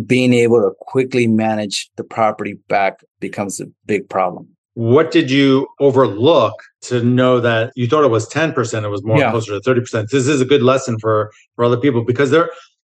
Being 0.06 0.34
able 0.34 0.62
to 0.62 0.72
quickly 0.80 1.26
manage 1.26 1.90
the 1.96 2.04
property 2.04 2.54
back 2.68 3.00
becomes 3.20 3.60
a 3.60 3.66
big 3.86 4.08
problem. 4.08 4.48
What 4.76 5.10
did 5.10 5.32
you 5.32 5.68
overlook 5.80 6.54
to 6.82 7.02
know 7.02 7.40
that 7.40 7.72
you 7.76 7.88
thought 7.88 8.04
it 8.04 8.10
was 8.10 8.30
10%, 8.30 8.84
it 8.84 8.90
was 8.90 9.04
more 9.04 9.18
yeah. 9.18 9.32
closer 9.32 9.58
to 9.58 9.62
30%? 9.62 10.10
This 10.10 10.28
is 10.28 10.42
a 10.42 10.46
good 10.46 10.62
lesson 10.62 11.00
for 11.00 11.32
for 11.56 11.66
other 11.66 11.78
people 11.78 12.04
because 12.04 12.30
there 12.30 12.50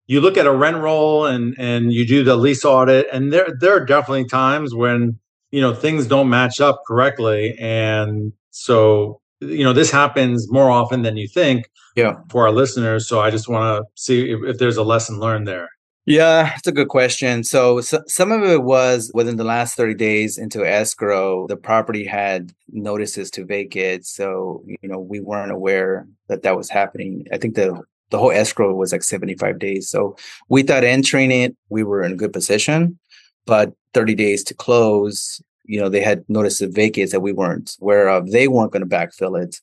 you 0.07 0.21
look 0.21 0.37
at 0.37 0.45
a 0.45 0.53
rent 0.53 0.77
roll 0.77 1.25
and 1.25 1.55
and 1.57 1.93
you 1.93 2.05
do 2.05 2.23
the 2.23 2.35
lease 2.35 2.65
audit 2.65 3.07
and 3.11 3.31
there 3.31 3.47
there 3.59 3.75
are 3.75 3.85
definitely 3.85 4.25
times 4.25 4.75
when 4.75 5.19
you 5.53 5.61
know 5.61 5.73
things 5.73 6.07
don't 6.07 6.29
match 6.29 6.59
up 6.59 6.81
correctly. 6.85 7.55
And 7.59 8.33
so 8.49 9.21
you 9.39 9.63
know 9.63 9.71
this 9.71 9.91
happens 9.91 10.51
more 10.51 10.69
often 10.69 11.03
than 11.03 11.15
you 11.15 11.27
think 11.27 11.69
yeah. 11.95 12.15
for 12.29 12.47
our 12.47 12.51
listeners. 12.51 13.07
So 13.07 13.21
i 13.21 13.29
just 13.29 13.47
want 13.47 13.77
to 13.77 14.01
see 14.01 14.31
if, 14.31 14.39
if, 14.43 14.57
there's 14.57 14.77
a 14.77 14.83
lesson 14.83 15.19
learned 15.19 15.47
there. 15.47 15.69
Yeah 16.07 16.53
it's 16.57 16.67
a 16.67 16.71
good 16.71 16.87
question. 16.89 17.43
So, 17.43 17.81
so 17.81 18.01
some 18.07 18.31
of 18.31 18.43
it 18.43 18.63
was 18.63 19.11
within 19.13 19.37
the 19.37 19.43
last 19.43 19.77
30 19.77 19.93
days 19.93 20.39
into 20.39 20.67
escrow 20.67 21.45
the 21.47 21.55
property 21.55 22.03
had 22.03 22.51
notices 22.69 23.29
to 23.31 23.45
vacate. 23.45 24.05
So 24.05 24.63
you 24.65 24.89
know 24.89 24.99
we 24.99 25.19
weren't 25.19 25.51
aware 25.51 26.07
that 26.29 26.41
that 26.41 26.57
was 26.57 26.69
happening. 26.69 27.27
I 27.31 27.37
think 27.37 27.53
the 27.53 27.79
the 28.13 28.19
whole 28.19 28.31
escrow 28.31 28.75
was 28.75 28.91
like 28.91 29.03
75 29.03 29.57
days. 29.57 29.89
So 29.89 30.15
we 30.47 30.61
thought 30.61 30.83
entering 30.83 31.31
it, 31.31 31.57
we 31.69 31.83
were 31.83 32.03
in 32.03 32.11
a 32.11 32.15
good 32.15 32.31
position, 32.31 32.99
but 33.47 33.73
30 33.95 34.13
days 34.13 34.43
to 34.43 34.53
close, 34.53 35.41
you 35.65 35.81
know, 35.81 35.89
they 35.89 36.01
had 36.01 36.23
noticed 36.29 36.59
the 36.59 36.67
vacates 36.67 37.11
that 37.11 37.21
we 37.21 37.33
weren't 37.33 37.75
aware 37.81 38.09
of. 38.09 38.29
They 38.29 38.47
weren't 38.47 38.71
going 38.71 38.87
to 38.87 38.95
backfill 38.95 39.43
it. 39.43 39.55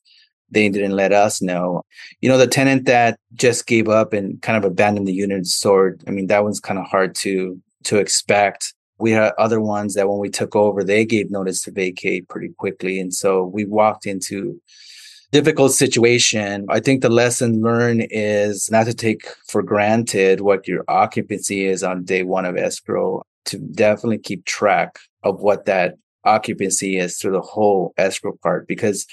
They 0.51 0.69
didn't 0.69 0.97
let 0.97 1.13
us 1.13 1.41
know. 1.41 1.83
You 2.21 2.29
know, 2.29 2.39
the 2.39 2.49
tenant 2.49 2.87
that 2.87 3.21
just 3.35 3.69
gave 3.69 3.89
up 3.89 4.13
and 4.13 4.43
kind 4.43 4.59
of 4.59 4.65
abandoned 4.69 5.07
the 5.07 5.13
unit 5.13 5.47
and 5.65 6.03
I 6.09 6.11
mean, 6.11 6.27
that 6.27 6.43
one's 6.43 6.59
kind 6.59 6.81
of 6.81 6.87
hard 6.87 7.15
to 7.17 7.57
to 7.85 7.99
expect. 7.99 8.75
We 8.99 9.13
had 9.13 9.33
other 9.39 9.61
ones 9.61 9.95
that 9.95 10.09
when 10.09 10.19
we 10.19 10.29
took 10.29 10.57
over, 10.57 10.83
they 10.83 11.05
gave 11.05 11.31
notice 11.31 11.63
to 11.63 11.71
vacate 11.71 12.29
pretty 12.29 12.49
quickly. 12.59 12.99
And 12.99 13.15
so 13.15 13.45
we 13.45 13.65
walked 13.65 14.07
into 14.07 14.61
difficult 15.33 15.73
situation. 15.73 16.67
I 16.69 16.81
think 16.81 17.03
the 17.03 17.09
lesson 17.09 17.63
learned 17.63 18.09
is 18.11 18.71
not 18.71 18.87
to 18.87 18.95
take 18.95 19.27
for 19.47 19.63
granted 19.63 20.41
what 20.41 20.67
your 20.67 20.85
occupancy 20.89 21.67
is 21.67 21.83
on 21.83 22.05
day 22.05 22.23
one 22.23 22.45
of 22.45 22.57
escrow, 22.57 23.23
to 23.47 23.59
definitely 23.59 24.19
keep 24.19 24.45
track 24.45 24.99
of 25.23 25.41
what 25.41 25.67
that 25.67 25.97
occupancy 26.25 26.99
is 26.99 27.19
through 27.19 27.33
the 27.33 27.41
whole 27.41 27.95
escrow 27.97 28.37
part 28.43 28.69
because 28.69 29.07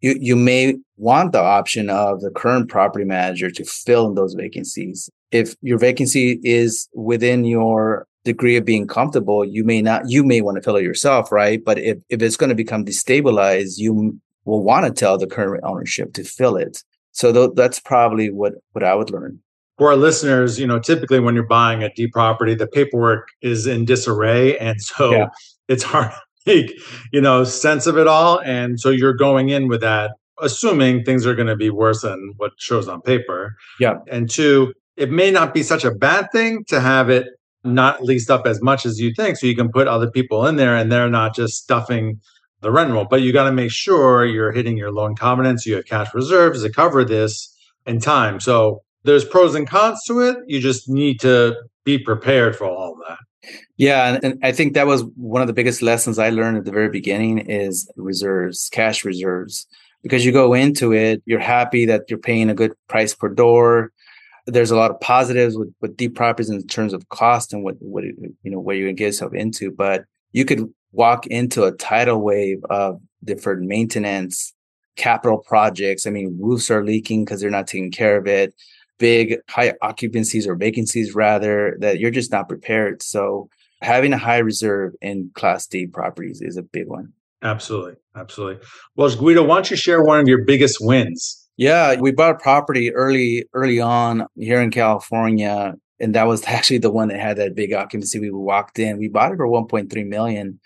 you 0.00 0.16
you 0.20 0.36
may 0.36 0.76
want 0.96 1.32
the 1.32 1.40
option 1.40 1.90
of 1.90 2.20
the 2.20 2.30
current 2.30 2.68
property 2.68 3.04
manager 3.04 3.50
to 3.50 3.64
fill 3.64 4.08
in 4.08 4.14
those 4.14 4.34
vacancies. 4.34 5.08
If 5.30 5.54
your 5.62 5.78
vacancy 5.78 6.40
is 6.42 6.88
within 6.94 7.44
your 7.44 8.06
degree 8.24 8.56
of 8.56 8.64
being 8.64 8.86
comfortable, 8.86 9.44
you 9.44 9.64
may 9.64 9.80
not 9.82 10.08
you 10.08 10.24
may 10.24 10.40
want 10.40 10.56
to 10.56 10.62
fill 10.62 10.76
it 10.76 10.84
yourself, 10.84 11.30
right? 11.32 11.62
But 11.64 11.78
if, 11.78 11.98
if 12.08 12.22
it's 12.22 12.36
going 12.36 12.50
to 12.50 12.54
become 12.54 12.84
destabilized, 12.84 13.74
you 13.76 14.20
will 14.44 14.62
want 14.62 14.86
to 14.86 14.92
tell 14.92 15.18
the 15.18 15.26
current 15.26 15.62
ownership 15.64 16.12
to 16.14 16.24
fill 16.24 16.56
it. 16.56 16.82
So 17.12 17.32
th- 17.32 17.50
that's 17.54 17.80
probably 17.80 18.30
what 18.30 18.54
what 18.72 18.84
I 18.84 18.94
would 18.94 19.10
learn. 19.10 19.40
For 19.78 19.88
our 19.88 19.96
listeners, 19.96 20.60
you 20.60 20.66
know, 20.66 20.78
typically 20.78 21.20
when 21.20 21.34
you're 21.34 21.46
buying 21.46 21.82
a 21.82 21.92
D 21.94 22.06
property, 22.06 22.54
the 22.54 22.66
paperwork 22.66 23.28
is 23.42 23.66
in 23.66 23.84
disarray, 23.84 24.58
and 24.58 24.80
so 24.80 25.12
yeah. 25.12 25.26
it's 25.68 25.82
hard 25.82 26.12
to 26.12 26.18
make 26.46 26.72
you 27.12 27.20
know 27.20 27.44
sense 27.44 27.86
of 27.86 27.96
it 27.96 28.06
all. 28.06 28.40
And 28.40 28.78
so 28.78 28.90
you're 28.90 29.14
going 29.14 29.48
in 29.48 29.68
with 29.68 29.80
that, 29.80 30.12
assuming 30.40 31.04
things 31.04 31.26
are 31.26 31.34
going 31.34 31.48
to 31.48 31.56
be 31.56 31.70
worse 31.70 32.02
than 32.02 32.34
what 32.36 32.52
shows 32.58 32.88
on 32.88 33.00
paper. 33.02 33.54
Yeah. 33.78 33.98
And 34.10 34.30
two, 34.30 34.72
it 34.96 35.10
may 35.10 35.30
not 35.30 35.54
be 35.54 35.62
such 35.62 35.84
a 35.84 35.90
bad 35.90 36.28
thing 36.32 36.64
to 36.68 36.80
have 36.80 37.10
it 37.10 37.26
not 37.64 38.02
leased 38.02 38.30
up 38.30 38.46
as 38.46 38.62
much 38.62 38.86
as 38.86 38.98
you 38.98 39.12
think, 39.14 39.36
so 39.36 39.46
you 39.46 39.56
can 39.56 39.70
put 39.70 39.86
other 39.86 40.10
people 40.10 40.46
in 40.46 40.56
there, 40.56 40.76
and 40.76 40.90
they're 40.90 41.10
not 41.10 41.34
just 41.34 41.54
stuffing 41.54 42.20
the 42.60 42.70
rent 42.70 42.90
roll. 42.90 43.06
But 43.08 43.22
you 43.22 43.32
got 43.32 43.44
to 43.44 43.52
make 43.52 43.70
sure 43.70 44.24
you're 44.24 44.52
hitting 44.52 44.76
your 44.76 44.92
loan 44.92 45.16
covenants. 45.16 45.66
You 45.66 45.76
have 45.76 45.86
cash 45.86 46.08
reserves 46.14 46.62
to 46.62 46.70
cover 46.70 47.04
this 47.04 47.54
in 47.86 48.00
time. 48.00 48.40
So 48.40 48.82
there's 49.04 49.24
pros 49.24 49.54
and 49.54 49.68
cons 49.68 50.02
to 50.06 50.20
it. 50.20 50.36
You 50.46 50.60
just 50.60 50.88
need 50.88 51.20
to 51.20 51.56
be 51.84 51.98
prepared 51.98 52.56
for 52.56 52.66
all 52.66 52.96
that. 53.08 53.18
Yeah, 53.76 54.14
and, 54.14 54.24
and, 54.24 54.44
I 54.44 54.52
think 54.52 54.74
that 54.74 54.86
was 54.86 55.02
one 55.16 55.40
of 55.40 55.48
the 55.48 55.54
biggest 55.54 55.80
lessons 55.80 56.18
I 56.18 56.28
learned 56.28 56.58
at 56.58 56.64
the 56.66 56.70
very 56.70 56.90
beginning 56.90 57.38
is 57.38 57.90
reserves, 57.96 58.68
cash 58.70 59.04
reserves. 59.04 59.66
Because 60.02 60.24
you 60.24 60.32
go 60.32 60.54
into 60.54 60.92
it, 60.92 61.22
you're 61.26 61.40
happy 61.40 61.86
that 61.86 62.02
you're 62.08 62.18
paying 62.18 62.50
a 62.50 62.54
good 62.54 62.72
price 62.88 63.14
per 63.14 63.28
door. 63.28 63.92
There's 64.46 64.70
a 64.70 64.76
lot 64.76 64.90
of 64.90 65.00
positives 65.00 65.56
with, 65.56 65.72
with 65.80 65.96
D 65.96 66.08
properties 66.08 66.50
in 66.50 66.66
terms 66.66 66.92
of 66.92 67.08
cost 67.10 67.52
and 67.52 67.62
what 67.62 67.76
what 67.80 68.04
you 68.04 68.50
know 68.50 68.60
where 68.60 68.76
you 68.76 68.86
can 68.86 68.94
get 68.94 69.06
yourself 69.06 69.34
into. 69.34 69.70
But 69.70 70.04
you 70.32 70.46
could 70.46 70.72
walk 70.92 71.26
into 71.26 71.64
a 71.64 71.72
tidal 71.72 72.20
wave 72.20 72.64
of 72.70 73.00
deferred 73.24 73.62
maintenance, 73.62 74.52
capital 74.96 75.38
projects. 75.38 76.06
I 76.06 76.10
mean, 76.10 76.38
roofs 76.40 76.70
are 76.70 76.84
leaking 76.84 77.24
because 77.24 77.40
they're 77.40 77.50
not 77.50 77.66
taking 77.66 77.90
care 77.90 78.16
of 78.16 78.26
it, 78.26 78.54
big 78.98 79.38
high 79.48 79.74
occupancies 79.82 80.46
or 80.46 80.54
vacancies, 80.54 81.14
rather, 81.14 81.76
that 81.80 81.98
you're 81.98 82.10
just 82.10 82.32
not 82.32 82.48
prepared. 82.48 83.02
So, 83.02 83.48
having 83.82 84.12
a 84.12 84.18
high 84.18 84.38
reserve 84.38 84.92
in 85.00 85.30
Class 85.34 85.66
D 85.66 85.86
properties 85.86 86.40
is 86.42 86.56
a 86.56 86.62
big 86.62 86.86
one. 86.86 87.12
Absolutely. 87.42 87.94
Absolutely. 88.14 88.62
Well, 88.96 89.14
Guido, 89.14 89.44
why 89.44 89.56
don't 89.56 89.70
you 89.70 89.76
share 89.76 90.02
one 90.02 90.20
of 90.20 90.28
your 90.28 90.44
biggest 90.44 90.78
wins? 90.80 91.48
Yeah, 91.56 91.98
we 92.00 92.12
bought 92.12 92.34
a 92.34 92.38
property 92.38 92.92
early, 92.92 93.44
early 93.54 93.80
on 93.80 94.26
here 94.36 94.60
in 94.60 94.70
California. 94.70 95.74
And 96.00 96.14
that 96.14 96.26
was 96.26 96.44
actually 96.46 96.78
the 96.78 96.90
one 96.90 97.08
that 97.08 97.20
had 97.20 97.36
that 97.38 97.54
big 97.54 97.72
occupancy. 97.72 98.18
We 98.18 98.30
walked 98.30 98.78
in. 98.78 98.98
We 98.98 99.08
bought 99.08 99.32
it 99.32 99.36
for 99.36 99.46
1.3 99.46 100.06
million 100.06 100.60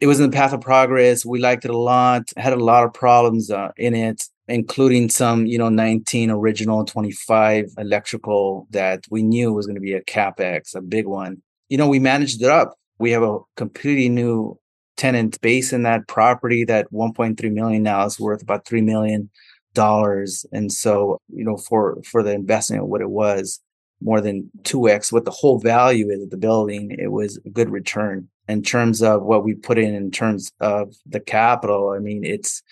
it 0.00 0.06
was 0.06 0.20
in 0.20 0.30
the 0.30 0.36
path 0.36 0.52
of 0.52 0.60
progress. 0.60 1.26
We 1.26 1.40
liked 1.40 1.64
it 1.64 1.70
a 1.70 1.78
lot. 1.78 2.30
Had 2.36 2.52
a 2.52 2.56
lot 2.56 2.84
of 2.84 2.94
problems 2.94 3.50
uh, 3.50 3.70
in 3.76 3.94
it, 3.94 4.24
including 4.46 5.08
some, 5.08 5.46
you 5.46 5.58
know, 5.58 5.68
19 5.68 6.30
original, 6.30 6.84
25 6.84 7.72
electrical 7.78 8.66
that 8.70 9.04
we 9.10 9.22
knew 9.22 9.52
was 9.52 9.66
going 9.66 9.74
to 9.74 9.80
be 9.80 9.94
a 9.94 10.02
capex, 10.02 10.74
a 10.74 10.80
big 10.80 11.06
one. 11.06 11.42
You 11.68 11.78
know, 11.78 11.88
we 11.88 11.98
managed 11.98 12.42
it 12.42 12.48
up. 12.48 12.74
We 12.98 13.10
have 13.10 13.22
a 13.22 13.38
completely 13.56 14.08
new 14.08 14.58
tenant 14.96 15.40
base 15.40 15.72
in 15.72 15.82
that 15.82 16.06
property. 16.06 16.64
That 16.64 16.92
1.3 16.92 17.52
million 17.52 17.82
now 17.82 18.04
is 18.04 18.20
worth 18.20 18.42
about 18.42 18.66
three 18.66 18.82
million 18.82 19.30
dollars, 19.74 20.46
and 20.50 20.72
so 20.72 21.20
you 21.28 21.44
know, 21.44 21.56
for 21.56 21.98
for 22.02 22.22
the 22.22 22.32
investment, 22.32 22.86
what 22.86 23.00
it 23.00 23.10
was, 23.10 23.60
more 24.00 24.20
than 24.20 24.50
2x 24.62 25.12
what 25.12 25.24
the 25.24 25.30
whole 25.30 25.58
value 25.58 26.08
is 26.08 26.22
of 26.22 26.30
the 26.30 26.36
building, 26.36 26.96
it 26.98 27.12
was 27.12 27.38
a 27.44 27.50
good 27.50 27.70
return 27.70 28.28
in 28.48 28.62
terms 28.62 29.02
of 29.02 29.22
what 29.22 29.44
we 29.44 29.54
put 29.54 29.78
in 29.78 29.94
in 29.94 30.10
terms 30.10 30.50
of 30.60 30.94
the 31.06 31.20
capital. 31.20 31.90
I 31.90 31.98
mean, 31.98 32.24
it's 32.24 32.62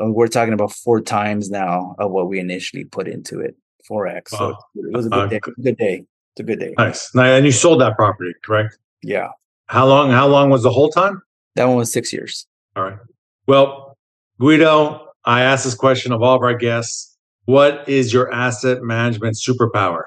uh, 0.00 0.10
we're 0.10 0.28
talking 0.28 0.54
about 0.54 0.72
four 0.72 1.00
times 1.00 1.50
now 1.50 1.96
of 1.98 2.10
what 2.10 2.28
we 2.28 2.38
initially 2.38 2.84
put 2.84 3.08
into 3.08 3.40
it, 3.40 3.56
four 3.86 4.06
x. 4.06 4.30
So 4.30 4.56
it 4.76 4.92
was 4.92 5.06
a 5.06 5.10
good 5.10 5.18
uh, 5.18 5.26
day. 5.26 5.40
Good 5.62 5.76
day. 5.76 6.04
It's 6.32 6.40
a 6.40 6.42
good 6.44 6.60
day. 6.60 6.74
Nice. 6.78 7.10
And 7.14 7.44
you 7.44 7.52
sold 7.52 7.80
that 7.80 7.96
property, 7.96 8.32
correct? 8.44 8.78
Yeah. 9.02 9.28
How 9.66 9.86
long? 9.86 10.10
How 10.10 10.26
long 10.26 10.50
was 10.50 10.62
the 10.62 10.70
whole 10.70 10.90
time? 10.90 11.20
That 11.56 11.64
one 11.66 11.76
was 11.76 11.92
six 11.92 12.12
years. 12.12 12.46
All 12.76 12.84
right. 12.84 12.98
Well, 13.46 13.98
Guido, 14.38 15.08
I 15.24 15.42
asked 15.42 15.64
this 15.64 15.74
question 15.74 16.12
of 16.12 16.22
all 16.22 16.36
of 16.36 16.42
our 16.42 16.54
guests. 16.54 17.16
What 17.46 17.88
is 17.88 18.12
your 18.12 18.32
asset 18.32 18.82
management 18.82 19.36
superpower? 19.36 20.02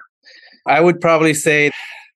I 0.68 0.80
would 0.80 1.02
probably 1.02 1.34
say 1.34 1.72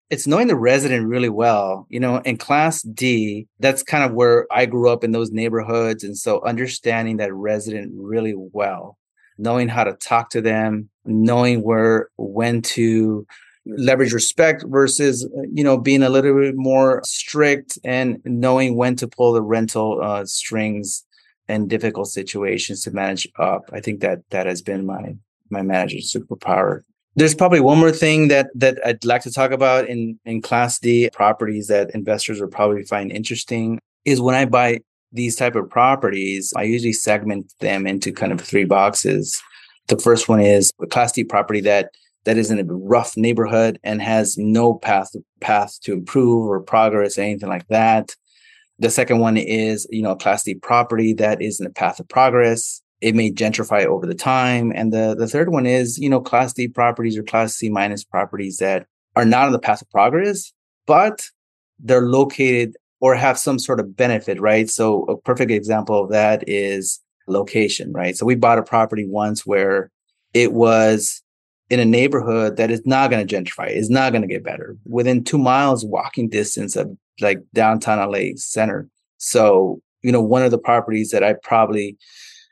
it's 0.09 0.27
knowing 0.27 0.47
the 0.47 0.55
resident 0.55 1.07
really 1.07 1.29
well. 1.29 1.87
You 1.89 1.99
know, 1.99 2.17
in 2.17 2.37
class 2.37 2.81
D, 2.81 3.47
that's 3.59 3.83
kind 3.83 4.03
of 4.03 4.13
where 4.13 4.47
I 4.51 4.65
grew 4.65 4.89
up 4.89 5.03
in 5.03 5.11
those 5.11 5.31
neighborhoods. 5.31 6.03
And 6.03 6.17
so 6.17 6.43
understanding 6.45 7.17
that 7.17 7.33
resident 7.33 7.91
really 7.95 8.35
well, 8.35 8.97
knowing 9.37 9.67
how 9.67 9.83
to 9.83 9.93
talk 9.93 10.29
to 10.31 10.41
them, 10.41 10.89
knowing 11.05 11.63
where, 11.63 12.09
when 12.17 12.61
to 12.61 13.25
leverage 13.65 14.13
respect 14.13 14.63
versus, 14.67 15.27
you 15.51 15.63
know, 15.63 15.77
being 15.77 16.03
a 16.03 16.09
little 16.09 16.39
bit 16.39 16.55
more 16.55 17.01
strict 17.03 17.79
and 17.83 18.19
knowing 18.23 18.77
when 18.77 18.95
to 18.97 19.07
pull 19.07 19.33
the 19.33 19.41
rental 19.41 19.99
uh, 20.03 20.23
strings 20.25 21.03
and 21.47 21.69
difficult 21.69 22.07
situations 22.07 22.81
to 22.81 22.91
manage 22.91 23.27
up. 23.39 23.69
I 23.73 23.79
think 23.79 24.01
that 24.01 24.19
that 24.29 24.45
has 24.45 24.61
been 24.61 24.85
my 24.85 25.15
my 25.49 25.61
manager's 25.61 26.13
superpower 26.13 26.81
there's 27.15 27.35
probably 27.35 27.61
one 27.61 27.79
more 27.79 27.91
thing 27.91 28.27
that 28.27 28.47
that 28.55 28.77
I'd 28.85 29.05
like 29.05 29.21
to 29.23 29.31
talk 29.31 29.51
about 29.51 29.87
in 29.87 30.19
in 30.25 30.41
Class 30.41 30.79
D 30.79 31.09
properties 31.13 31.67
that 31.67 31.91
investors 31.91 32.41
will 32.41 32.47
probably 32.47 32.83
find 32.83 33.11
interesting 33.11 33.79
is 34.03 34.21
when 34.21 34.35
I 34.35 34.45
buy 34.45 34.79
these 35.11 35.35
type 35.35 35.55
of 35.55 35.69
properties, 35.69 36.53
I 36.57 36.63
usually 36.63 36.93
segment 36.93 37.53
them 37.59 37.87
into 37.87 38.11
kind 38.11 38.33
of 38.33 38.41
three 38.41 38.65
boxes. 38.65 39.41
The 39.87 39.97
first 39.97 40.27
one 40.27 40.41
is 40.41 40.71
a 40.81 40.87
Class 40.87 41.13
D 41.13 41.23
property 41.23 41.61
that 41.61 41.91
that 42.25 42.37
is 42.37 42.51
in 42.51 42.59
a 42.59 42.65
rough 42.65 43.15
neighborhood 43.15 43.79
and 43.83 44.01
has 44.01 44.37
no 44.37 44.73
path 44.73 45.11
path 45.39 45.79
to 45.83 45.93
improve 45.93 46.49
or 46.49 46.59
progress, 46.59 47.17
or 47.17 47.21
anything 47.21 47.49
like 47.49 47.67
that. 47.69 48.15
The 48.77 48.89
second 48.89 49.19
one 49.19 49.37
is, 49.37 49.87
you 49.89 50.01
know, 50.01 50.11
a 50.11 50.17
Class 50.17 50.43
D 50.43 50.55
property 50.55 51.13
that 51.13 51.41
is 51.41 51.61
in 51.61 51.65
a 51.65 51.69
path 51.69 51.99
of 51.99 52.09
progress 52.09 52.81
it 53.01 53.15
may 53.15 53.31
gentrify 53.31 53.85
over 53.85 54.05
the 54.05 54.15
time. 54.15 54.71
And 54.75 54.91
the, 54.91 55.15
the 55.17 55.27
third 55.27 55.49
one 55.49 55.65
is, 55.65 55.97
you 55.97 56.09
know, 56.09 56.21
class 56.21 56.53
D 56.53 56.67
properties 56.67 57.17
or 57.17 57.23
class 57.23 57.53
C 57.53 57.69
minus 57.69 58.03
properties 58.03 58.57
that 58.57 58.87
are 59.15 59.25
not 59.25 59.45
on 59.45 59.51
the 59.51 59.59
path 59.59 59.81
of 59.81 59.89
progress, 59.89 60.53
but 60.85 61.29
they're 61.79 62.07
located 62.07 62.75
or 63.01 63.15
have 63.15 63.37
some 63.37 63.59
sort 63.59 63.79
of 63.79 63.95
benefit, 63.95 64.39
right? 64.39 64.69
So 64.69 65.03
a 65.03 65.17
perfect 65.17 65.51
example 65.51 66.01
of 66.01 66.09
that 66.11 66.43
is 66.47 67.01
location, 67.27 67.91
right? 67.93 68.15
So 68.15 68.25
we 68.25 68.35
bought 68.35 68.57
a 68.57 68.63
property 68.63 69.05
once 69.07 69.45
where 69.45 69.91
it 70.33 70.53
was 70.53 71.21
in 71.69 71.79
a 71.79 71.85
neighborhood 71.85 72.57
that 72.57 72.71
is 72.71 72.81
not 72.85 73.09
going 73.09 73.25
to 73.25 73.35
gentrify, 73.35 73.69
is 73.69 73.89
not 73.89 74.11
going 74.11 74.21
to 74.21 74.27
get 74.27 74.43
better 74.43 74.77
within 74.85 75.23
two 75.23 75.37
miles 75.37 75.85
walking 75.85 76.29
distance 76.29 76.75
of 76.75 76.95
like 77.21 77.39
downtown 77.53 78.11
LA 78.11 78.35
center. 78.35 78.87
So, 79.17 79.81
you 80.01 80.11
know, 80.11 80.21
one 80.21 80.43
of 80.43 80.51
the 80.51 80.57
properties 80.57 81.09
that 81.11 81.23
I 81.23 81.33
probably 81.43 81.97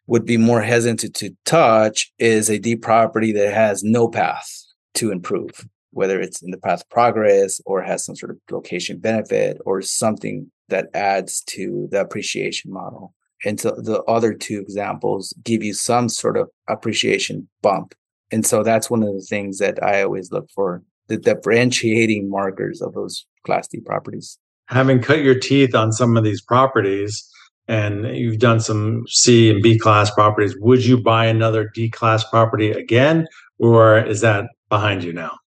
would 0.08 0.26
be 0.26 0.38
more 0.38 0.62
hesitant 0.62 1.16
to 1.16 1.36
touch 1.46 2.12
is 2.20 2.50
a 2.50 2.60
D 2.60 2.76
property 2.76 3.32
that 3.34 3.54
has 3.54 3.84
no 3.84 4.08
path 4.08 4.50
to 4.96 5.12
improve, 5.12 5.66
whether 5.92 6.20
it's 6.20 6.42
in 6.42 6.52
the 6.52 6.58
path 6.58 6.82
of 6.82 6.90
progress 6.90 7.62
or 7.66 7.82
has 7.82 8.06
some 8.06 8.16
sort 8.16 8.32
of 8.32 8.38
location 8.52 9.00
benefit 9.00 9.58
or 9.66 9.82
something 9.82 10.52
that 10.70 10.88
adds 10.94 11.42
to 11.42 11.88
the 11.92 12.02
appreciation 12.02 12.72
model. 12.72 13.14
And 13.46 13.60
so 13.60 13.72
the 13.72 14.02
other 14.04 14.34
two 14.34 14.60
examples 14.60 15.34
give 15.44 15.64
you 15.64 15.74
some 15.74 16.10
sort 16.10 16.38
of 16.38 16.50
appreciation 16.70 17.48
bump. 17.62 17.94
And 18.32 18.46
so 18.46 18.64
that's 18.64 18.90
one 18.90 19.04
of 19.04 19.14
the 19.14 19.26
things 19.30 19.60
that 19.60 19.84
I 19.84 20.02
always 20.02 20.32
look 20.32 20.50
for 20.56 20.82
the 21.08 21.18
differentiating 21.18 22.30
markers 22.30 22.82
of 22.82 22.94
those 22.94 23.26
class 23.46 23.68
D 23.68 23.80
properties. 23.82 24.40
having 24.68 25.02
cut 25.02 25.22
your 25.22 25.38
teeth 25.38 25.76
on 25.76 25.92
some 25.92 26.18
of 26.18 26.24
these 26.24 26.42
properties 26.42 27.30
and 27.68 28.16
you've 28.16 28.40
done 28.40 28.60
some 28.60 29.06
C 29.08 29.50
and 29.50 29.62
B 29.62 29.78
class 29.78 30.12
properties, 30.12 30.56
would 30.58 30.86
you 30.86 31.00
buy 31.00 31.26
another 31.26 31.70
D 31.74 31.90
class 31.90 32.24
property 32.24 32.72
again, 32.72 33.28
or 33.60 34.00
is 34.00 34.22
that 34.22 34.46
behind 34.70 35.04
you 35.04 35.14
now? 35.14 35.38